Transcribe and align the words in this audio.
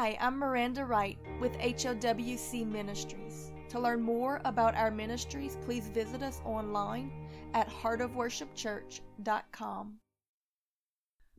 Hi, 0.00 0.16
I'm 0.18 0.38
Miranda 0.38 0.86
Wright 0.86 1.18
with 1.42 1.52
HOWC 1.58 2.66
Ministries. 2.66 3.52
To 3.68 3.78
learn 3.78 4.00
more 4.00 4.40
about 4.46 4.74
our 4.74 4.90
ministries, 4.90 5.58
please 5.62 5.88
visit 5.88 6.22
us 6.22 6.40
online 6.42 7.12
at 7.52 7.68
heartofworshipchurch.com. 7.68 9.98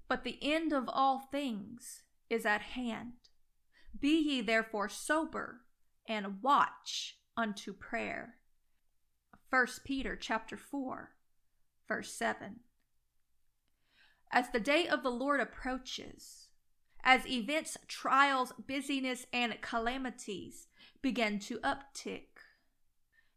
But 0.07 0.23
the 0.23 0.37
end 0.43 0.73
of 0.73 0.87
all 0.87 1.27
things 1.31 2.03
is 2.29 2.45
at 2.45 2.61
hand. 2.61 3.13
Be 3.99 4.19
ye 4.19 4.41
therefore 4.41 4.89
sober 4.89 5.61
and 6.07 6.43
watch 6.43 7.17
unto 7.35 7.73
prayer. 7.73 8.35
1 9.49 9.65
Peter 9.83 10.15
chapter 10.15 10.55
4 10.55 11.09
verse 11.87 12.13
7. 12.13 12.59
As 14.31 14.51
the 14.51 14.59
day 14.59 14.87
of 14.87 15.01
the 15.01 15.09
Lord 15.09 15.39
approaches, 15.39 16.49
as 17.03 17.27
events, 17.27 17.77
trials, 17.87 18.53
busyness, 18.67 19.25
and 19.33 19.59
calamities 19.61 20.67
begin 21.01 21.39
to 21.39 21.59
uptick, 21.59 22.27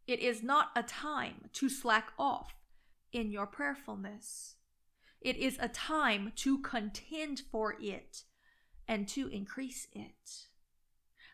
it 0.07 0.21
is 0.21 0.43
not 0.43 0.71
a 0.77 0.83
time 0.83 1.47
to 1.55 1.69
slack 1.69 2.13
off 2.19 2.55
in 3.13 3.31
your 3.31 3.47
prayerfulness. 3.47 4.57
It 5.21 5.37
is 5.37 5.57
a 5.59 5.69
time 5.69 6.33
to 6.37 6.59
contend 6.59 7.43
for 7.51 7.77
it 7.81 8.25
and 8.87 9.09
to 9.09 9.29
increase 9.29 9.89
it. 9.93 10.49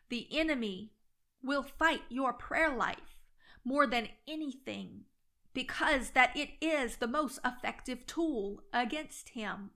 The 0.08 0.28
enemy 0.30 0.92
will 1.42 1.62
fight 1.64 2.02
your 2.08 2.32
prayer 2.32 2.74
life 2.74 3.16
more 3.64 3.86
than 3.86 4.08
anything 4.28 5.04
because 5.52 6.10
that 6.10 6.36
it 6.36 6.50
is 6.60 6.96
the 6.96 7.08
most 7.08 7.40
effective 7.44 8.06
tool 8.06 8.62
against 8.72 9.30
him. 9.30 9.70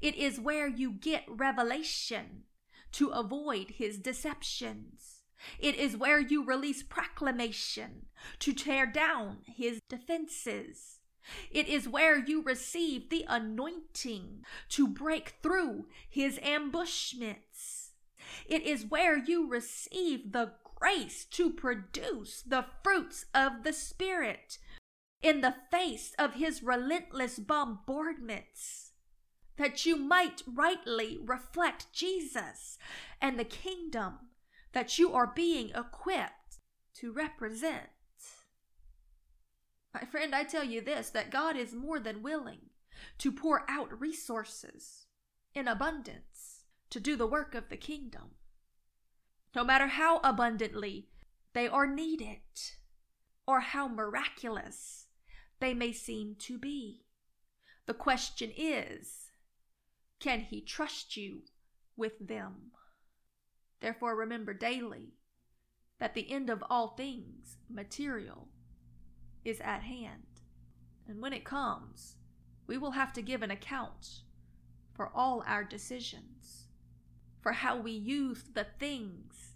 It 0.00 0.14
is 0.14 0.40
where 0.40 0.68
you 0.68 0.92
get 0.92 1.24
revelation 1.28 2.44
to 2.92 3.08
avoid 3.08 3.70
his 3.70 3.98
deceptions. 3.98 5.22
It 5.58 5.76
is 5.76 5.96
where 5.96 6.20
you 6.20 6.44
release 6.44 6.82
proclamation 6.82 8.06
to 8.40 8.52
tear 8.52 8.86
down 8.86 9.38
his 9.46 9.80
defenses. 9.88 10.98
It 11.50 11.68
is 11.68 11.88
where 11.88 12.18
you 12.18 12.42
receive 12.42 13.10
the 13.10 13.24
anointing 13.28 14.44
to 14.70 14.88
break 14.88 15.34
through 15.42 15.86
his 16.08 16.38
ambushments. 16.42 17.90
It 18.46 18.62
is 18.62 18.86
where 18.86 19.16
you 19.16 19.48
receive 19.48 20.32
the 20.32 20.52
grace 20.78 21.24
to 21.26 21.50
produce 21.50 22.42
the 22.42 22.64
fruits 22.82 23.26
of 23.34 23.64
the 23.64 23.72
Spirit 23.72 24.58
in 25.22 25.40
the 25.40 25.54
face 25.70 26.14
of 26.18 26.34
his 26.34 26.62
relentless 26.62 27.38
bombardments, 27.38 28.87
that 29.58 29.84
you 29.84 29.96
might 29.96 30.42
rightly 30.46 31.18
reflect 31.22 31.92
Jesus 31.92 32.78
and 33.20 33.38
the 33.38 33.44
kingdom 33.44 34.14
that 34.72 34.98
you 34.98 35.12
are 35.12 35.32
being 35.34 35.70
equipped 35.70 36.58
to 36.94 37.12
represent. 37.12 37.90
My 39.92 40.02
friend, 40.02 40.34
I 40.34 40.44
tell 40.44 40.64
you 40.64 40.80
this 40.80 41.10
that 41.10 41.30
God 41.30 41.56
is 41.56 41.74
more 41.74 41.98
than 41.98 42.22
willing 42.22 42.70
to 43.18 43.32
pour 43.32 43.64
out 43.68 44.00
resources 44.00 45.06
in 45.54 45.68
abundance 45.68 46.64
to 46.90 47.00
do 47.00 47.16
the 47.16 47.26
work 47.26 47.54
of 47.54 47.68
the 47.68 47.76
kingdom. 47.76 48.30
No 49.54 49.64
matter 49.64 49.88
how 49.88 50.20
abundantly 50.22 51.08
they 51.52 51.66
are 51.66 51.86
needed 51.86 52.40
or 53.46 53.60
how 53.60 53.88
miraculous 53.88 55.06
they 55.58 55.74
may 55.74 55.92
seem 55.92 56.36
to 56.38 56.58
be. 56.58 57.02
The 57.86 57.94
question 57.94 58.52
is 58.56 59.27
can 60.20 60.40
he 60.40 60.60
trust 60.60 61.16
you 61.16 61.42
with 61.96 62.18
them? 62.18 62.72
Therefore, 63.80 64.16
remember 64.16 64.52
daily 64.52 65.14
that 65.98 66.14
the 66.14 66.30
end 66.30 66.50
of 66.50 66.64
all 66.68 66.88
things, 66.88 67.56
material, 67.68 68.48
is 69.44 69.60
at 69.60 69.82
hand. 69.82 70.22
And 71.06 71.20
when 71.22 71.32
it 71.32 71.44
comes, 71.44 72.16
we 72.66 72.76
will 72.78 72.92
have 72.92 73.12
to 73.14 73.22
give 73.22 73.42
an 73.42 73.50
account 73.50 74.22
for 74.94 75.10
all 75.14 75.42
our 75.46 75.64
decisions, 75.64 76.66
for 77.40 77.52
how 77.52 77.76
we 77.78 77.92
used 77.92 78.54
the 78.54 78.66
things 78.78 79.54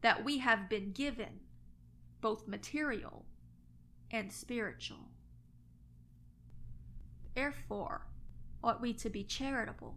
that 0.00 0.24
we 0.24 0.38
have 0.38 0.68
been 0.68 0.92
given, 0.92 1.40
both 2.20 2.48
material 2.48 3.24
and 4.10 4.32
spiritual. 4.32 5.10
Therefore, 7.34 8.06
ought 8.62 8.80
we 8.80 8.92
to 8.94 9.10
be 9.10 9.24
charitable, 9.24 9.96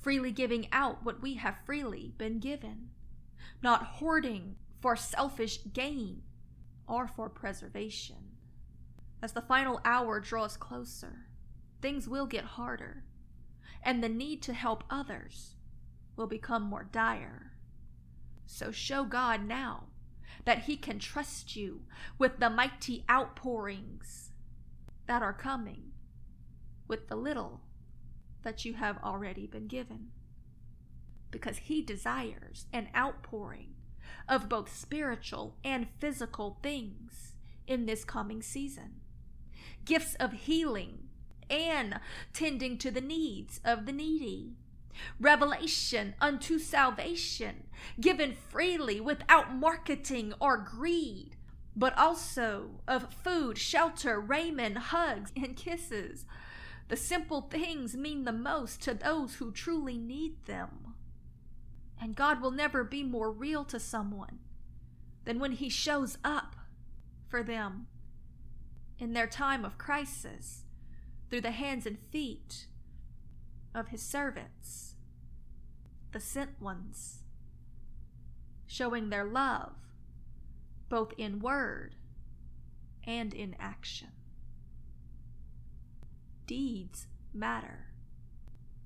freely 0.00 0.30
giving 0.30 0.68
out 0.72 1.04
what 1.04 1.20
we 1.20 1.34
have 1.34 1.56
freely 1.64 2.14
been 2.16 2.38
given, 2.38 2.90
not 3.62 3.82
hoarding 3.84 4.56
for 4.80 4.96
selfish 4.96 5.58
gain 5.72 6.22
or 6.86 7.08
for 7.08 7.28
preservation. 7.28 8.36
As 9.22 9.32
the 9.32 9.42
final 9.42 9.80
hour 9.84 10.20
draws 10.20 10.56
closer, 10.56 11.26
things 11.82 12.08
will 12.08 12.26
get 12.26 12.44
harder, 12.44 13.04
and 13.82 14.02
the 14.02 14.08
need 14.08 14.42
to 14.42 14.52
help 14.52 14.84
others 14.88 15.54
will 16.16 16.26
become 16.26 16.62
more 16.62 16.84
dire. 16.84 17.52
So 18.46 18.70
show 18.70 19.04
God 19.04 19.44
now 19.44 19.84
that 20.44 20.64
He 20.64 20.76
can 20.76 20.98
trust 20.98 21.56
you 21.56 21.82
with 22.18 22.38
the 22.38 22.50
mighty 22.50 23.04
outpourings 23.10 24.30
that 25.06 25.22
are 25.22 25.32
coming 25.32 25.92
with 26.88 27.08
the 27.08 27.16
little 27.16 27.60
that 28.42 28.64
you 28.64 28.74
have 28.74 28.98
already 29.02 29.46
been 29.46 29.66
given. 29.66 30.08
Because 31.30 31.58
He 31.58 31.82
desires 31.82 32.66
an 32.72 32.88
outpouring 32.96 33.74
of 34.28 34.48
both 34.48 34.74
spiritual 34.74 35.56
and 35.64 35.88
physical 35.98 36.58
things 36.62 37.32
in 37.66 37.86
this 37.86 38.04
coming 38.04 38.42
season 38.42 39.00
gifts 39.86 40.16
of 40.16 40.32
healing 40.32 41.08
and 41.48 42.00
tending 42.34 42.76
to 42.76 42.90
the 42.90 43.00
needs 43.00 43.60
of 43.64 43.86
the 43.86 43.92
needy. 43.92 44.52
Revelation 45.20 46.14
unto 46.20 46.58
salvation, 46.58 47.64
given 48.00 48.34
freely 48.34 49.00
without 49.00 49.54
marketing 49.54 50.32
or 50.40 50.56
greed, 50.56 51.36
but 51.76 51.96
also 51.96 52.80
of 52.88 53.12
food, 53.12 53.58
shelter, 53.58 54.18
raiment, 54.18 54.78
hugs, 54.78 55.32
and 55.36 55.56
kisses 55.56 56.24
the 56.88 56.96
simple 56.96 57.42
things 57.42 57.96
mean 57.96 58.24
the 58.24 58.32
most 58.32 58.80
to 58.82 58.94
those 58.94 59.36
who 59.36 59.50
truly 59.50 59.98
need 59.98 60.44
them. 60.46 60.94
And 62.00 62.14
God 62.14 62.40
will 62.40 62.50
never 62.50 62.84
be 62.84 63.02
more 63.02 63.30
real 63.30 63.64
to 63.64 63.80
someone 63.80 64.38
than 65.24 65.40
when 65.40 65.52
He 65.52 65.68
shows 65.68 66.18
up 66.22 66.54
for 67.28 67.42
them 67.42 67.88
in 68.98 69.12
their 69.12 69.26
time 69.26 69.64
of 69.64 69.78
crisis 69.78 70.64
through 71.28 71.40
the 71.40 71.50
hands 71.50 71.86
and 71.86 71.98
feet 72.12 72.66
of 73.74 73.88
His 73.88 74.02
servants, 74.02 74.94
the 76.12 76.20
sent 76.20 76.60
ones, 76.60 77.24
showing 78.66 79.10
their 79.10 79.24
love 79.24 79.72
both 80.88 81.12
in 81.18 81.40
word 81.40 81.96
and 83.04 83.34
in 83.34 83.56
action 83.58 84.08
deeds 86.46 87.06
matter. 87.32 87.86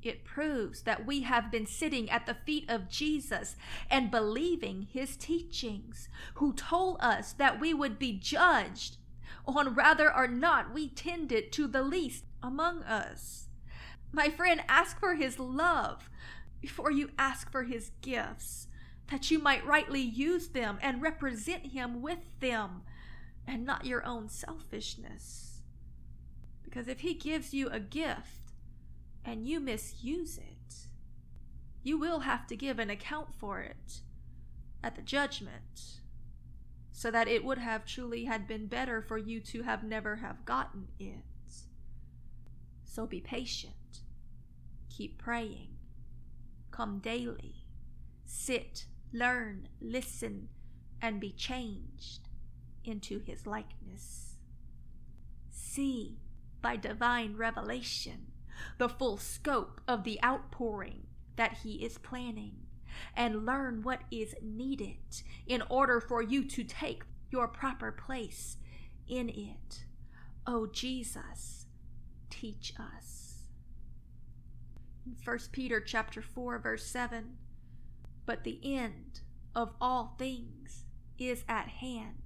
It 0.03 0.25
proves 0.25 0.83
that 0.83 1.07
we 1.07 1.23
have 1.23 1.51
been 1.51 1.67
sitting 1.67 2.09
at 2.11 2.25
the 2.25 2.37
feet 2.47 2.71
of 2.71 2.89
Jesus 2.89 3.57
and 3.91 4.11
believing 4.11 4.89
his 4.91 5.17
teachings, 5.17 6.09
who 6.35 6.55
told 6.55 6.97
us 7.01 7.35
that 7.35 7.61
we 7.61 7.75
would 7.75 7.99
be 7.99 8.13
judged 8.13 8.97
on 9.47 9.75
whether 9.75 10.15
or 10.15 10.27
not 10.27 10.73
we 10.73 10.89
tended 10.89 11.53
to 11.53 11.67
the 11.67 11.83
least 11.83 12.25
among 12.43 12.83
us. 12.85 13.49
My 14.13 14.31
friend, 14.31 14.63
ask 14.69 14.99
for 14.99 15.15
his 15.15 15.39
love 15.39 16.09
before 16.61 16.91
you 16.91 17.11
ask 17.19 17.51
for 17.51 17.65
his 17.65 17.91
gifts, 18.01 18.69
that 19.11 19.31
you 19.31 19.39
might 19.39 19.67
rightly 19.67 20.01
use 20.01 20.49
them 20.49 20.79
and 20.81 21.03
represent 21.03 21.67
him 21.67 22.01
with 22.01 22.21
them, 22.41 22.83
and 23.47 23.65
not 23.65 23.85
your 23.85 24.05
own 24.05 24.29
selfishness. 24.29 25.50
Because 26.71 26.87
if 26.87 27.01
He 27.01 27.15
gives 27.15 27.53
you 27.53 27.69
a 27.69 27.81
gift 27.81 28.53
and 29.25 29.45
you 29.45 29.59
misuse 29.59 30.39
it, 30.39 30.75
you 31.83 31.99
will 31.99 32.21
have 32.21 32.47
to 32.47 32.57
give 32.57 32.79
an 32.79 32.91
account 32.91 33.35
for 33.35 33.61
it 33.61 34.01
at 34.83 34.95
the 34.95 35.03
judgment 35.03 35.99
so 36.93 37.11
that 37.11 37.29
it 37.29 37.45
would 37.45 37.59
have 37.59 37.85
truly 37.85 38.25
had 38.25 38.47
been 38.47 38.67
better 38.67 39.03
for 39.03 39.19
you 39.19 39.41
to 39.41 39.63
have 39.63 39.83
never 39.83 40.17
have 40.17 40.45
gotten 40.45 40.89
it. 40.99 41.25
So 42.85 43.07
be 43.07 43.21
patient. 43.21 43.75
Keep 44.91 45.19
praying. 45.19 45.69
Come 46.71 46.99
daily. 46.99 47.65
Sit, 48.27 48.85
learn, 49.13 49.69
listen, 49.81 50.49
and 51.01 51.21
be 51.21 51.33
changed 51.33 52.29
into 52.85 53.21
his 53.21 53.47
likeness. 53.47 54.37
See 55.51 56.19
by 56.63 56.77
divine 56.77 57.37
revelation 57.37 58.27
the 58.79 58.89
full 58.89 59.17
scope 59.17 59.81
of 59.87 60.05
the 60.05 60.19
outpouring 60.25 61.07
that 61.37 61.59
he 61.63 61.85
is 61.85 61.99
planning 61.99 62.57
and 63.17 63.47
learn 63.47 63.83
what 63.83 64.03
is 64.11 64.35
needed 64.43 65.23
in 65.47 65.63
order 65.69 66.01
for 66.01 66.23
you 66.23 66.45
to 66.45 66.65
take 66.65 67.05
your 67.31 67.49
proper 67.49 67.93
place 67.93 68.57
in 69.09 69.29
it. 69.29 69.85
Oh 70.47 70.67
Jesus, 70.67 71.67
teach 72.29 72.75
us. 72.79 73.45
In 75.07 75.17
1 75.25 75.39
Peter 75.53 75.81
chapter 75.81 76.21
4 76.21 76.59
verse 76.59 76.87
7, 76.87 77.37
but 78.27 78.45
the 78.45 78.61
end 78.63 79.21
of 79.55 79.73
all 79.81 80.15
things 80.19 80.85
is 81.19 81.45
at 81.49 81.69
hand. 81.69 82.17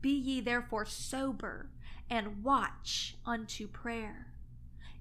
Be 0.00 0.10
ye 0.10 0.40
therefore 0.40 0.84
sober 0.84 1.70
and 2.10 2.42
watch 2.42 3.16
unto 3.24 3.66
prayer. 3.66 4.32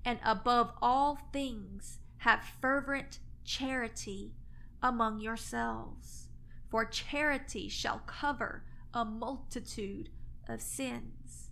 And 0.06 0.20
above 0.24 0.74
all 0.82 1.18
things 1.32 2.00
have 2.18 2.44
fervent 2.62 3.20
charity 3.44 4.34
among 4.82 5.20
yourselves, 5.20 6.28
for 6.70 6.86
charity 6.86 7.70
shall 7.70 8.00
cover 8.06 8.64
a 8.94 9.06
multitude 9.06 10.10
of 10.48 10.62
sins. 10.62 11.50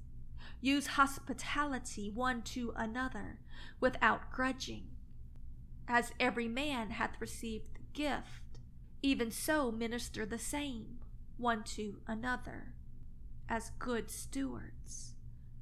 Use 0.60 0.88
hospitality 0.88 2.10
one 2.10 2.42
to 2.44 2.74
another 2.76 3.40
without 3.80 4.32
grudging. 4.32 4.88
As 5.88 6.12
every 6.20 6.48
man 6.48 6.92
hath 6.92 7.20
received 7.20 7.74
the 7.74 7.82
gift, 7.94 8.60
even 9.02 9.32
so 9.32 9.72
minister 9.72 10.26
the 10.26 10.38
same 10.38 11.00
one 11.38 11.64
to 11.64 11.98
another, 12.06 12.76
as 13.50 13.72
good 13.80 14.12
stewards 14.12 15.11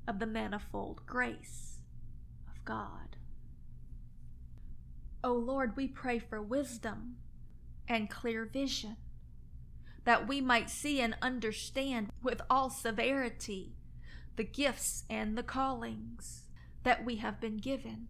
of 0.08 0.20
the 0.20 0.26
manifold 0.26 1.06
grace 1.06 1.80
of 2.48 2.64
God. 2.66 3.18
O 5.24 5.34
Lord, 5.34 5.76
we 5.76 5.88
pray 5.88 6.20
for 6.20 6.42
wisdom 6.42 7.18
and 7.88 8.10
clear 8.10 8.46
vision 8.46 8.98
that 10.06 10.28
we 10.28 10.42
might 10.42 10.70
see 10.70 11.02
and 11.02 11.16
understand 11.22 12.10
with 12.24 12.42
all 12.50 12.70
severity 12.70 13.74
the 14.38 14.44
gifts 14.44 15.04
and 15.10 15.38
the 15.38 15.44
callings 15.44 16.44
that 16.84 17.04
we 17.04 17.18
have 17.18 17.42
been 17.42 17.58
given. 17.58 18.08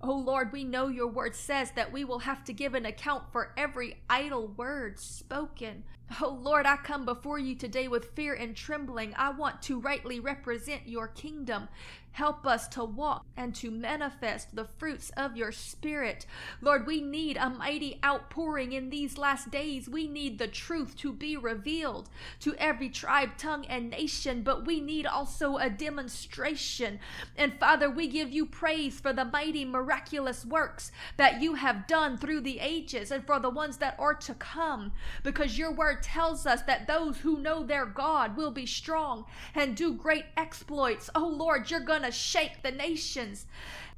Oh 0.00 0.14
Lord, 0.14 0.52
we 0.52 0.64
know 0.64 0.88
your 0.88 1.08
word 1.08 1.34
says 1.34 1.72
that 1.72 1.92
we 1.92 2.04
will 2.04 2.20
have 2.20 2.44
to 2.44 2.52
give 2.52 2.74
an 2.74 2.86
account 2.86 3.24
for 3.32 3.52
every 3.56 4.02
idle 4.08 4.48
word 4.48 4.98
spoken. 4.98 5.84
Oh 6.18 6.36
Lord, 6.42 6.66
I 6.66 6.76
come 6.76 7.04
before 7.04 7.38
you 7.38 7.54
today 7.54 7.86
with 7.86 8.16
fear 8.16 8.34
and 8.34 8.56
trembling. 8.56 9.14
I 9.16 9.30
want 9.30 9.62
to 9.62 9.78
rightly 9.78 10.18
represent 10.18 10.88
your 10.88 11.06
kingdom. 11.06 11.68
Help 12.12 12.44
us 12.44 12.66
to 12.66 12.84
walk 12.84 13.24
and 13.36 13.54
to 13.54 13.70
manifest 13.70 14.56
the 14.56 14.64
fruits 14.64 15.10
of 15.16 15.36
your 15.36 15.52
Spirit. 15.52 16.26
Lord, 16.60 16.84
we 16.84 17.00
need 17.00 17.36
a 17.36 17.48
mighty 17.48 18.00
outpouring 18.04 18.72
in 18.72 18.90
these 18.90 19.16
last 19.16 19.52
days. 19.52 19.88
We 19.88 20.08
need 20.08 20.36
the 20.36 20.48
truth 20.48 20.96
to 20.96 21.12
be 21.12 21.36
revealed 21.36 22.10
to 22.40 22.56
every 22.56 22.88
tribe, 22.88 23.36
tongue, 23.38 23.64
and 23.66 23.90
nation, 23.90 24.42
but 24.42 24.66
we 24.66 24.80
need 24.80 25.06
also 25.06 25.58
a 25.58 25.70
demonstration. 25.70 26.98
And 27.36 27.54
Father, 27.60 27.88
we 27.88 28.08
give 28.08 28.32
you 28.32 28.44
praise 28.44 28.98
for 28.98 29.12
the 29.12 29.24
mighty, 29.24 29.64
miraculous 29.64 30.44
works 30.44 30.90
that 31.16 31.40
you 31.40 31.54
have 31.54 31.86
done 31.86 32.18
through 32.18 32.40
the 32.40 32.58
ages 32.58 33.12
and 33.12 33.24
for 33.24 33.38
the 33.38 33.50
ones 33.50 33.76
that 33.76 33.94
are 34.00 34.14
to 34.14 34.34
come, 34.34 34.90
because 35.22 35.56
your 35.56 35.72
word 35.72 35.99
tells 36.02 36.46
us 36.46 36.62
that 36.62 36.86
those 36.86 37.18
who 37.18 37.38
know 37.38 37.62
their 37.62 37.86
God 37.86 38.36
will 38.36 38.50
be 38.50 38.66
strong 38.66 39.24
and 39.54 39.76
do 39.76 39.92
great 39.92 40.26
exploits. 40.36 41.10
Oh 41.14 41.28
Lord, 41.28 41.70
you're 41.70 41.80
going 41.80 42.02
to 42.02 42.10
shake 42.10 42.62
the 42.62 42.70
nations 42.70 43.46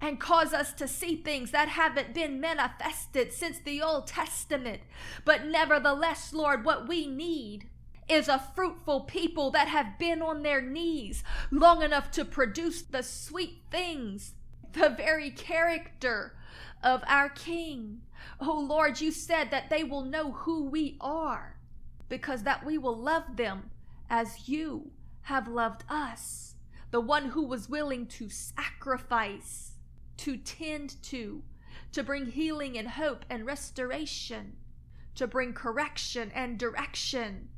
and 0.01 0.21
cause 0.21 0.53
us 0.53 0.73
to 0.75 0.89
see 0.89 1.17
things 1.17 1.53
that 1.53 1.69
haven't 1.69 2.13
been 2.13 2.41
manifested 2.41 3.33
since 3.33 3.59
the 3.59 3.81
Old 3.81 4.07
Testament. 4.07 4.83
But 5.25 5.47
nevertheless, 5.47 6.33
Lord, 6.33 6.65
what 6.65 6.89
we 6.89 7.07
need 7.07 7.69
is 8.09 8.29
a 8.29 8.43
fruitful 8.55 9.03
people 9.03 9.51
that 9.53 9.69
have 9.69 9.99
been 9.99 10.21
on 10.21 10.43
their 10.43 10.61
knees 10.61 11.23
long 11.51 11.83
enough 11.83 12.11
to 12.11 12.25
produce 12.25 12.83
the 12.83 13.03
sweet 13.03 13.63
things, 13.71 14.35
the 14.73 14.91
very 14.91 15.31
character 15.31 16.37
of 16.83 17.03
our 17.07 17.29
King. 17.29 18.03
Oh 18.41 18.59
Lord, 18.59 19.01
you 19.01 19.13
said 19.13 19.51
that 19.51 19.71
they 19.71 19.85
will 19.85 20.05
know 20.05 20.33
who 20.33 20.65
we 20.65 20.97
are 21.01 21.57
because 22.13 22.43
that 22.43 22.63
we 22.63 22.77
will 22.77 22.95
love 22.95 23.39
them 23.39 23.71
as 24.11 24.47
you 24.47 24.91
have 25.23 25.49
loved 25.49 25.83
us 25.89 26.57
the 26.91 27.01
one 27.01 27.31
who 27.31 27.43
was 27.43 27.71
willing 27.71 28.05
to 28.05 28.29
sacrifice, 28.29 29.79
to 30.19 30.37
tend 30.37 31.03
to, 31.03 31.43
to 31.91 32.03
bring 32.03 32.27
healing 32.27 32.77
and 32.77 32.87
hope 32.87 33.25
and 33.31 33.47
restoration, 33.47 34.53
to 35.15 35.27
bring 35.27 35.55
correction 35.55 36.31
and 36.35 36.59
direction, 36.59 37.49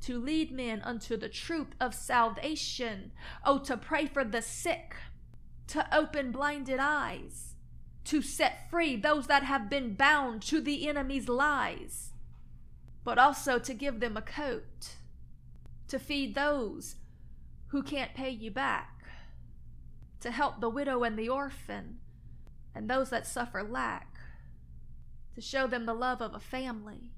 to 0.00 0.18
lead 0.18 0.50
men 0.50 0.80
unto 0.84 1.18
the 1.18 1.28
truth 1.28 1.74
of 1.78 1.94
salvation. 1.94 3.12
Oh, 3.44 3.58
to 3.58 3.76
pray 3.76 4.06
for 4.06 4.24
the 4.24 4.40
sick, 4.40 4.96
to 5.66 5.86
open 5.94 6.32
blinded 6.32 6.78
eyes, 6.80 7.56
to 8.04 8.22
set 8.22 8.70
free 8.70 8.96
those 8.96 9.26
that 9.26 9.42
have 9.42 9.68
been 9.68 9.92
bound 9.92 10.40
to 10.44 10.62
the 10.62 10.88
enemy's 10.88 11.28
lies, 11.28 12.14
but 13.08 13.16
also 13.18 13.58
to 13.58 13.72
give 13.72 14.00
them 14.00 14.18
a 14.18 14.20
coat, 14.20 14.96
to 15.88 15.98
feed 15.98 16.34
those 16.34 16.96
who 17.68 17.82
can't 17.82 18.12
pay 18.12 18.28
you 18.28 18.50
back, 18.50 19.02
to 20.20 20.30
help 20.30 20.60
the 20.60 20.68
widow 20.68 21.02
and 21.04 21.18
the 21.18 21.26
orphan, 21.26 21.96
and 22.74 22.86
those 22.86 23.08
that 23.08 23.26
suffer 23.26 23.62
lack, 23.62 24.18
to 25.34 25.40
show 25.40 25.66
them 25.66 25.86
the 25.86 25.94
love 25.94 26.20
of 26.20 26.34
a 26.34 26.38
family, 26.38 27.14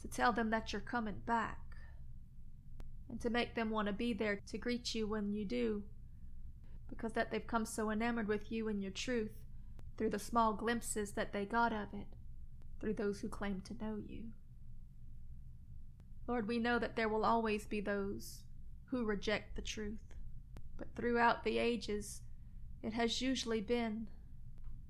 to 0.00 0.06
tell 0.06 0.32
them 0.32 0.50
that 0.50 0.72
you're 0.72 0.80
coming 0.80 1.22
back, 1.26 1.58
and 3.10 3.20
to 3.20 3.30
make 3.30 3.56
them 3.56 3.70
want 3.70 3.88
to 3.88 3.92
be 3.92 4.12
there 4.12 4.40
to 4.46 4.58
greet 4.58 4.94
you 4.94 5.08
when 5.08 5.32
you 5.32 5.44
do, 5.44 5.82
because 6.88 7.14
that 7.14 7.32
they've 7.32 7.48
come 7.48 7.66
so 7.66 7.90
enamored 7.90 8.28
with 8.28 8.52
you 8.52 8.68
and 8.68 8.80
your 8.80 8.92
truth 8.92 9.32
through 9.96 10.10
the 10.10 10.20
small 10.20 10.52
glimpses 10.52 11.10
that 11.14 11.32
they 11.32 11.44
got 11.44 11.72
of 11.72 11.88
it, 11.92 12.06
through 12.78 12.94
those 12.94 13.18
who 13.18 13.28
claim 13.28 13.60
to 13.60 13.74
know 13.84 13.96
you. 14.06 14.22
Lord, 16.28 16.46
we 16.46 16.58
know 16.58 16.78
that 16.78 16.94
there 16.94 17.08
will 17.08 17.24
always 17.24 17.66
be 17.66 17.80
those 17.80 18.42
who 18.84 19.04
reject 19.04 19.56
the 19.56 19.62
truth. 19.62 20.14
But 20.76 20.94
throughout 20.94 21.42
the 21.42 21.58
ages, 21.58 22.20
it 22.82 22.92
has 22.92 23.22
usually 23.22 23.62
been 23.62 24.06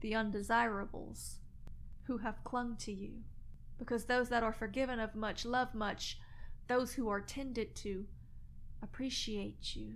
the 0.00 0.17
undesirables 0.17 1.38
who 2.02 2.19
have 2.19 2.44
clung 2.44 2.76
to 2.79 2.93
you. 2.93 3.23
Because 3.79 4.05
those 4.05 4.29
that 4.31 4.43
are 4.43 4.52
forgiven 4.52 4.99
of 4.99 5.14
much 5.14 5.44
love 5.44 5.75
much, 5.75 6.18
those 6.66 6.95
who 6.95 7.09
are 7.09 7.21
tended 7.21 7.76
to 7.76 8.07
appreciate 8.83 9.76
you. 9.76 9.95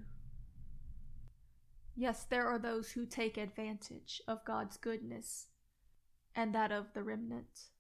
Yes, 1.97 2.25
there 2.25 2.47
are 2.47 2.59
those 2.59 2.93
who 2.93 3.05
take 3.05 3.37
advantage 3.37 4.23
of 4.29 4.45
God's 4.45 4.77
goodness 4.77 5.49
and 6.35 6.55
that 6.55 6.71
of 6.71 6.95
the 6.95 7.03
remnant. 7.03 7.71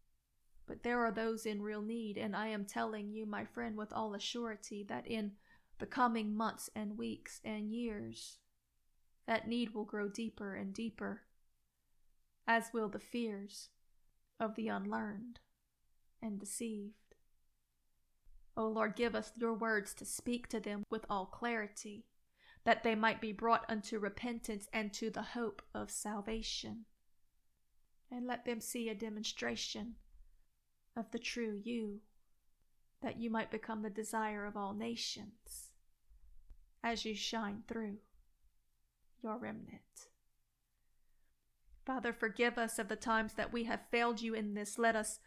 But 0.66 0.82
there 0.82 1.04
are 1.04 1.10
those 1.10 1.44
in 1.44 1.62
real 1.62 1.82
need, 1.82 2.16
and 2.16 2.36
I 2.36 2.48
am 2.48 2.64
telling 2.64 3.10
you, 3.10 3.26
my 3.26 3.44
friend, 3.44 3.76
with 3.76 3.92
all 3.92 4.12
assurity, 4.12 4.86
that 4.88 5.06
in 5.06 5.32
the 5.78 5.86
coming 5.86 6.36
months 6.36 6.70
and 6.74 6.96
weeks 6.96 7.40
and 7.44 7.72
years, 7.72 8.38
that 9.26 9.48
need 9.48 9.74
will 9.74 9.84
grow 9.84 10.08
deeper 10.08 10.54
and 10.54 10.72
deeper, 10.72 11.22
as 12.46 12.70
will 12.72 12.88
the 12.88 12.98
fears 12.98 13.70
of 14.38 14.54
the 14.54 14.68
unlearned 14.68 15.40
and 16.22 16.38
deceived. 16.38 16.94
O 18.56 18.68
Lord, 18.68 18.96
give 18.96 19.14
us 19.14 19.32
your 19.36 19.54
words 19.54 19.94
to 19.94 20.04
speak 20.04 20.48
to 20.48 20.60
them 20.60 20.84
with 20.90 21.06
all 21.08 21.26
clarity, 21.26 22.04
that 22.64 22.82
they 22.82 22.94
might 22.94 23.20
be 23.20 23.32
brought 23.32 23.64
unto 23.68 23.98
repentance 23.98 24.68
and 24.72 24.92
to 24.92 25.10
the 25.10 25.22
hope 25.22 25.62
of 25.74 25.90
salvation. 25.90 26.84
And 28.10 28.26
let 28.26 28.44
them 28.44 28.60
see 28.60 28.88
a 28.88 28.94
demonstration 28.94 29.96
of 30.96 31.10
the 31.10 31.18
true 31.18 31.60
you, 31.62 32.00
that 33.02 33.20
you 33.20 33.30
might 33.30 33.50
become 33.50 33.82
the 33.82 33.90
desire 33.90 34.44
of 34.44 34.56
all 34.56 34.74
nations 34.74 35.70
as 36.84 37.04
you 37.04 37.14
shine 37.14 37.62
through 37.66 37.96
your 39.22 39.38
remnant. 39.38 40.08
Father, 41.84 42.12
forgive 42.12 42.58
us 42.58 42.78
of 42.78 42.88
the 42.88 42.96
times 42.96 43.34
that 43.34 43.52
we 43.52 43.64
have 43.64 43.80
failed 43.90 44.20
you 44.20 44.34
in 44.34 44.54
this. 44.54 44.78
Let 44.78 44.94
us 44.94 45.18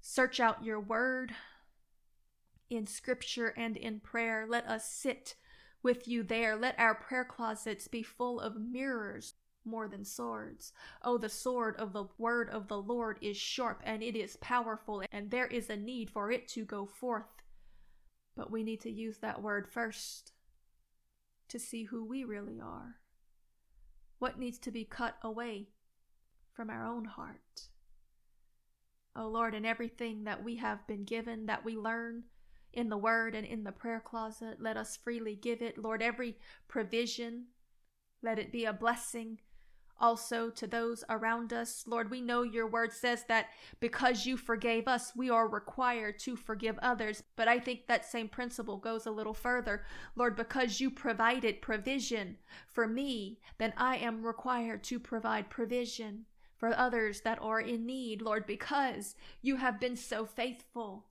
search 0.00 0.40
out 0.40 0.64
your 0.64 0.80
word 0.80 1.32
in 2.70 2.86
scripture 2.86 3.52
and 3.56 3.76
in 3.76 4.00
prayer. 4.00 4.46
Let 4.48 4.66
us 4.66 4.90
sit 4.90 5.34
with 5.82 6.08
you 6.08 6.22
there. 6.22 6.56
Let 6.56 6.78
our 6.78 6.94
prayer 6.94 7.24
closets 7.24 7.88
be 7.88 8.02
full 8.02 8.40
of 8.40 8.56
mirrors 8.56 9.34
more 9.64 9.88
than 9.88 10.04
swords. 10.04 10.72
Oh, 11.02 11.18
the 11.18 11.28
sword 11.28 11.76
of 11.76 11.92
the 11.92 12.04
word 12.18 12.48
of 12.50 12.68
the 12.68 12.80
Lord 12.80 13.18
is 13.20 13.36
sharp 13.36 13.82
and 13.84 14.02
it 14.02 14.16
is 14.16 14.36
powerful, 14.36 15.02
and 15.12 15.30
there 15.30 15.46
is 15.46 15.70
a 15.70 15.76
need 15.76 16.10
for 16.10 16.30
it 16.30 16.48
to 16.48 16.64
go 16.64 16.86
forth. 16.86 17.42
But 18.36 18.50
we 18.50 18.62
need 18.62 18.80
to 18.82 18.90
use 18.90 19.18
that 19.18 19.42
word 19.42 19.68
first 19.68 20.32
to 21.48 21.58
see 21.58 21.84
who 21.84 22.04
we 22.04 22.24
really 22.24 22.60
are. 22.60 22.96
What 24.18 24.38
needs 24.38 24.58
to 24.60 24.70
be 24.70 24.84
cut 24.84 25.16
away 25.22 25.68
from 26.52 26.70
our 26.70 26.86
own 26.86 27.04
heart. 27.04 27.68
Oh 29.16 29.28
Lord, 29.28 29.54
in 29.54 29.64
everything 29.64 30.24
that 30.24 30.44
we 30.44 30.56
have 30.56 30.86
been 30.86 31.04
given, 31.04 31.46
that 31.46 31.64
we 31.64 31.76
learn 31.76 32.24
in 32.72 32.88
the 32.88 32.96
word 32.96 33.34
and 33.34 33.46
in 33.46 33.64
the 33.64 33.72
prayer 33.72 34.00
closet, 34.04 34.58
let 34.60 34.76
us 34.76 34.96
freely 34.96 35.34
give 35.34 35.60
it. 35.60 35.76
Lord, 35.76 36.02
every 36.02 36.36
provision, 36.68 37.46
let 38.22 38.38
it 38.38 38.52
be 38.52 38.64
a 38.64 38.72
blessing 38.72 39.38
also 40.00 40.50
to 40.50 40.66
those 40.66 41.04
around 41.08 41.52
us. 41.52 41.84
Lord, 41.86 42.10
we 42.10 42.20
know 42.20 42.42
your 42.42 42.66
word 42.66 42.92
says 42.92 43.24
that 43.28 43.46
because 43.78 44.26
you 44.26 44.36
forgave 44.36 44.88
us, 44.88 45.12
we 45.14 45.30
are 45.30 45.48
required 45.48 46.18
to 46.20 46.36
forgive 46.36 46.78
others. 46.78 47.22
But 47.36 47.48
I 47.48 47.58
think 47.58 47.86
that 47.86 48.04
same 48.04 48.28
principle 48.28 48.78
goes 48.78 49.06
a 49.06 49.10
little 49.10 49.34
further. 49.34 49.84
Lord, 50.16 50.36
because 50.36 50.80
you 50.80 50.90
provided 50.90 51.62
provision 51.62 52.38
for 52.66 52.86
me, 52.86 53.40
then 53.58 53.72
I 53.76 53.96
am 53.96 54.26
required 54.26 54.82
to 54.84 54.98
provide 54.98 55.50
provision 55.50 56.26
for 56.56 56.76
others 56.76 57.22
that 57.22 57.38
are 57.40 57.60
in 57.60 57.86
need, 57.86 58.20
Lord, 58.20 58.46
because 58.46 59.16
you 59.40 59.56
have 59.56 59.80
been 59.80 59.96
so 59.96 60.26
faithful 60.26 61.06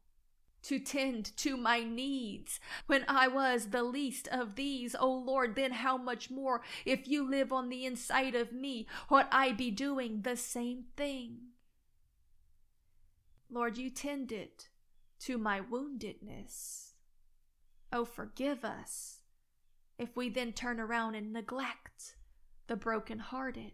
to 0.64 0.80
tend 0.80 1.36
to 1.38 1.56
my 1.56 1.84
needs 1.84 2.60
when 2.88 3.06
I 3.08 3.28
was 3.28 3.68
the 3.68 3.84
least 3.84 4.28
of 4.30 4.56
these. 4.56 4.96
O 5.00 5.12
Lord, 5.12 5.56
then 5.56 5.72
how 5.72 5.98
much 5.98 6.30
more 6.30 6.62
if 6.86 7.08
you 7.08 7.30
live 7.30 7.52
on 7.54 7.70
the 7.70 7.86
inside 7.86 8.36
of 8.36 8.52
me, 8.52 8.88
ought 9.10 9.28
I 9.32 9.52
be 9.52 9.72
doing 9.72 10.22
the 10.22 10.36
same 10.36 10.86
thing? 10.96 11.38
Lord, 13.50 13.78
you 13.78 13.90
tended 13.90 14.50
to 15.22 15.38
my 15.38 15.62
woundedness. 15.62 16.92
Oh, 17.92 18.06
forgive 18.06 18.64
us 18.64 19.22
if 19.98 20.16
we 20.16 20.30
then 20.30 20.54
turn 20.54 20.80
around 20.80 21.16
and 21.16 21.34
neglect 21.34 22.16
the 22.68 22.76
broken-hearted 22.76 23.74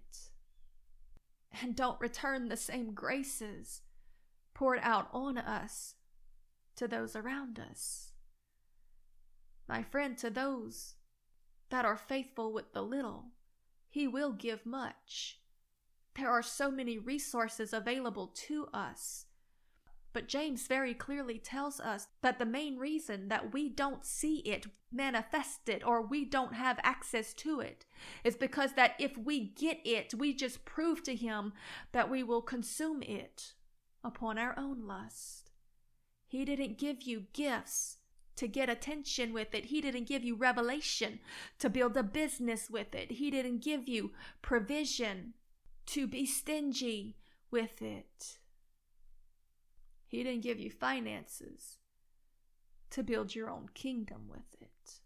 and 1.62 1.76
don't 1.76 2.00
return 2.00 2.48
the 2.48 2.58
same 2.58 2.94
graces 2.94 3.82
poured 4.54 4.80
out 4.82 5.08
on 5.12 5.38
us 5.38 5.96
to 6.76 6.88
those 6.88 7.16
around 7.16 7.60
us. 7.60 8.12
My 9.68 9.82
friend, 9.82 10.18
to 10.20 10.30
those 10.30 10.96
that 11.70 11.86
are 11.86 11.98
faithful 11.98 12.54
with 12.54 12.74
the 12.74 12.84
little, 12.84 13.32
he 13.90 14.08
will 14.08 14.32
give 14.32 14.66
much. 14.66 15.40
There 16.16 16.30
are 16.30 16.44
so 16.44 16.70
many 16.72 16.98
resources 16.98 17.74
available 17.74 18.28
to 18.48 18.68
us. 18.74 19.26
But 20.14 20.30
James 20.30 20.68
very 20.68 20.94
clearly 20.94 21.40
tells 21.40 21.82
us 21.82 22.08
that 22.22 22.40
the 22.40 22.46
main 22.46 22.78
reason 22.78 23.28
that 23.28 23.52
we 23.52 23.68
don't 23.68 24.06
see 24.06 24.38
it 24.46 24.66
manifested 24.90 25.84
or 25.84 26.02
we 26.02 26.24
don't 26.24 26.54
have 26.54 26.80
access 26.84 27.34
to 27.34 27.60
it 27.60 27.86
is 28.24 28.38
because 28.38 28.74
that 28.74 28.94
if 28.98 29.18
we 29.18 29.42
get 29.42 29.80
it, 29.84 30.14
we 30.14 30.34
just 30.34 30.64
prove 30.64 31.04
to 31.04 31.16
him 31.16 31.52
that 31.92 32.10
we 32.10 32.24
will 32.24 32.42
consume 32.42 33.04
it 33.04 33.56
upon 34.06 34.38
our 34.38 34.58
own 34.58 34.88
lust. 34.88 35.45
He 36.36 36.44
didn't 36.44 36.78
give 36.78 37.04
you 37.04 37.28
gifts 37.32 38.00
to 38.36 38.50
get 38.50 38.70
attention 38.70 39.32
with 39.32 39.56
it. 39.56 39.68
He 39.68 39.80
didn't 39.80 40.04
give 40.04 40.22
you 40.22 40.36
revelation 40.36 41.20
to 41.60 41.70
build 41.70 41.96
a 41.96 42.04
business 42.04 42.70
with 42.70 42.94
it. 42.94 43.10
He 43.10 43.32
didn't 43.32 43.64
give 43.64 43.88
you 43.88 44.12
provision 44.42 45.34
to 45.86 46.08
be 46.08 46.26
stingy 46.26 47.16
with 47.52 47.82
it. 47.82 48.40
He 50.08 50.24
didn't 50.24 50.44
give 50.44 50.60
you 50.60 50.70
finances 50.70 51.78
to 52.90 53.02
build 53.02 53.34
your 53.34 53.50
own 53.50 53.70
kingdom 53.74 54.24
with 54.28 54.62
it. 54.62 55.00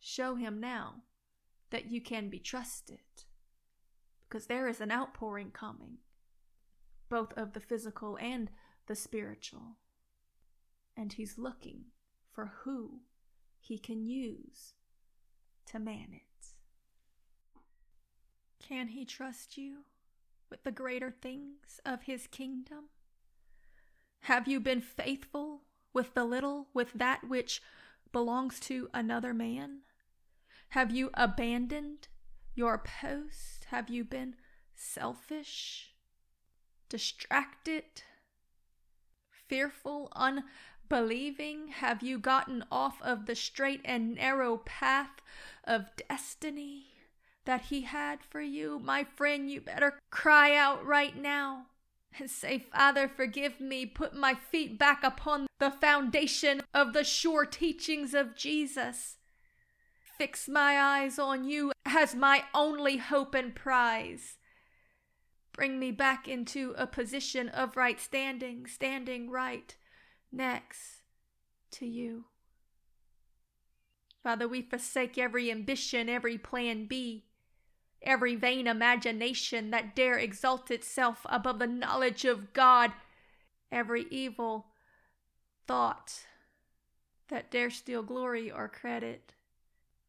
Show 0.00 0.34
him 0.34 0.58
now 0.58 1.02
that 1.70 1.88
you 1.88 2.00
can 2.00 2.30
be 2.30 2.40
trusted 2.40 2.98
because 4.28 4.46
there 4.46 4.66
is 4.66 4.80
an 4.80 4.90
outpouring 4.90 5.52
coming, 5.52 5.98
both 7.08 7.32
of 7.34 7.52
the 7.52 7.60
physical 7.60 8.18
and 8.20 8.50
the 8.86 8.96
spiritual 8.96 9.76
and 10.96 11.12
he's 11.12 11.38
looking 11.38 11.86
for 12.30 12.52
who 12.62 13.00
he 13.58 13.78
can 13.78 14.04
use 14.04 14.74
to 15.66 15.78
man 15.78 16.08
it. 16.12 16.46
Can 18.60 18.88
he 18.88 19.04
trust 19.04 19.56
you 19.56 19.84
with 20.50 20.64
the 20.64 20.72
greater 20.72 21.10
things 21.10 21.80
of 21.84 22.02
his 22.02 22.26
kingdom? 22.26 22.84
Have 24.20 24.48
you 24.48 24.60
been 24.60 24.80
faithful 24.80 25.62
with 25.92 26.14
the 26.14 26.24
little, 26.24 26.68
with 26.72 26.92
that 26.94 27.28
which 27.28 27.62
belongs 28.10 28.58
to 28.60 28.88
another 28.94 29.34
man? 29.34 29.80
Have 30.70 30.90
you 30.90 31.10
abandoned 31.14 32.08
your 32.54 32.78
post? 32.78 33.66
Have 33.70 33.90
you 33.90 34.04
been 34.04 34.34
selfish, 34.74 35.94
distracted, 36.88 37.84
fearful, 39.30 40.10
un 40.16 40.44
believing? 40.88 41.68
Have 41.68 42.02
you 42.02 42.18
gotten 42.18 42.64
off 42.70 43.00
of 43.02 43.26
the 43.26 43.34
straight 43.34 43.80
and 43.84 44.14
narrow 44.14 44.58
path 44.58 45.20
of 45.64 45.86
destiny 46.08 46.86
that 47.44 47.62
He 47.62 47.82
had 47.82 48.20
for 48.22 48.40
you? 48.40 48.78
My 48.78 49.04
friend, 49.04 49.50
you 49.50 49.60
better 49.60 49.98
cry 50.10 50.54
out 50.54 50.84
right 50.84 51.16
now 51.16 51.66
and 52.18 52.30
say, 52.30 52.58
Father, 52.58 53.08
forgive 53.08 53.60
me. 53.60 53.86
Put 53.86 54.14
my 54.14 54.34
feet 54.34 54.78
back 54.78 55.02
upon 55.02 55.46
the 55.58 55.70
foundation 55.70 56.62
of 56.72 56.92
the 56.92 57.04
sure 57.04 57.44
teachings 57.44 58.14
of 58.14 58.36
Jesus. 58.36 59.16
Fix 60.18 60.48
my 60.48 60.78
eyes 60.78 61.18
on 61.18 61.44
you 61.44 61.72
as 61.84 62.14
my 62.14 62.44
only 62.54 62.98
hope 62.98 63.34
and 63.34 63.54
prize. 63.54 64.36
Bring 65.52 65.78
me 65.78 65.90
back 65.90 66.28
into 66.28 66.74
a 66.76 66.86
position 66.86 67.48
of 67.48 67.76
right 67.76 68.00
standing, 68.00 68.66
standing 68.66 69.30
right 69.30 69.76
next 70.34 71.02
to 71.72 71.86
you. 71.86 72.24
Father, 74.22 74.48
we 74.48 74.62
forsake 74.62 75.18
every 75.18 75.50
ambition, 75.50 76.08
every 76.08 76.38
plan 76.38 76.86
B, 76.86 77.24
every 78.02 78.34
vain 78.36 78.66
imagination 78.66 79.70
that 79.70 79.94
dare 79.94 80.18
exalt 80.18 80.70
itself 80.70 81.26
above 81.26 81.58
the 81.58 81.66
knowledge 81.66 82.24
of 82.24 82.52
God, 82.52 82.92
every 83.70 84.06
evil 84.10 84.66
thought 85.66 86.24
that 87.28 87.50
dare 87.50 87.70
steal 87.70 88.02
glory 88.02 88.50
or 88.50 88.68
credit 88.68 89.34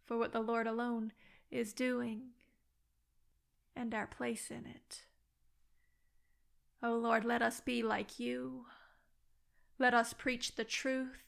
for 0.06 0.18
what 0.18 0.32
the 0.32 0.40
Lord 0.42 0.68
alone 0.68 1.12
is 1.52 1.74
doing 1.74 2.30
and 3.76 3.94
our 3.94 4.08
place 4.08 4.50
in 4.50 4.66
it. 4.66 5.02
O 6.82 6.94
oh 6.94 6.98
Lord, 6.98 7.26
let 7.26 7.42
us 7.42 7.60
be 7.60 7.82
like 7.82 8.20
you. 8.20 8.66
Let 9.78 9.94
us 9.94 10.14
preach 10.14 10.56
the 10.56 10.64
truth. 10.64 11.24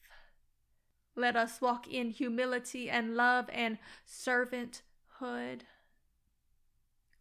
Let 1.16 1.36
us 1.36 1.60
walk 1.60 1.88
in 1.88 2.12
humility 2.12 2.90
and 2.90 3.16
love 3.16 3.50
and 3.52 3.78
servanthood. 4.08 5.62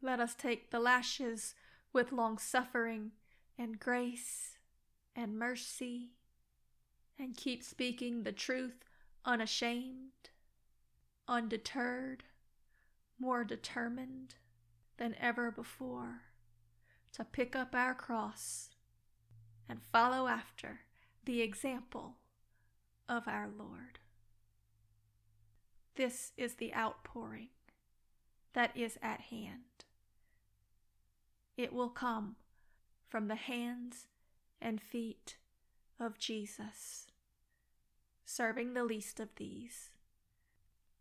Let 0.03 0.21
us 0.21 0.35
take 0.35 0.71
the 0.71 0.79
lashes 0.79 1.55
with 1.93 2.13
long 2.13 2.39
suffering 2.39 3.13
and 3.59 3.81
grace 3.81 4.59
and 5.17 5.39
mercy 5.39 6.11
and 7.19 7.37
keep 7.37 7.63
speaking 7.63 8.23
the 8.23 8.33
truth 8.33 8.85
unashamed, 9.25 10.31
undeterred, 11.27 12.25
more 13.19 13.43
determined 13.43 14.35
than 14.99 15.17
ever 15.19 15.51
before 15.51 16.21
to 17.13 17.25
pick 17.25 17.57
up 17.57 17.75
our 17.75 17.95
cross 17.95 18.71
and 19.69 19.83
follow 19.83 20.29
after 20.29 20.81
the 21.27 21.43
example 21.43 22.15
of 23.09 23.27
our 23.27 23.49
Lord. 23.49 23.99
This 25.97 26.33
is 26.37 26.55
the 26.55 26.75
outpouring 26.75 27.49
that 28.55 28.77
is 28.77 28.97
at 29.03 29.23
hand. 29.23 29.85
It 31.57 31.73
will 31.73 31.89
come 31.89 32.37
from 33.09 33.29
the 33.29 33.35
hands 33.35 34.07
and 34.61 34.81
feet 34.81 35.37
of 35.99 36.19
Jesus, 36.19 37.07
serving 38.25 38.75
the 38.75 38.85
least 38.85 39.19
of 39.19 39.29
these 39.37 39.91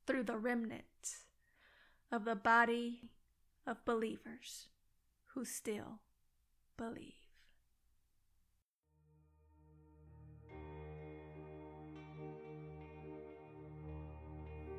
through 0.07 0.23
the 0.23 0.37
remnant 0.37 1.17
of 2.11 2.25
the 2.25 2.35
body 2.35 3.09
of 3.67 3.85
believers 3.85 4.69
who 5.33 5.45
still 5.45 5.99
believe. 6.77 7.24